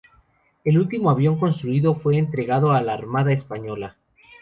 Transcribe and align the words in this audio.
El 0.63 0.79
último 0.79 1.11
avión 1.11 1.37
construido 1.37 1.93
fue 1.93 2.17
entregado 2.17 2.71
a 2.71 2.81
la 2.81 2.95
Armada 2.95 3.33
Española. 3.33 3.97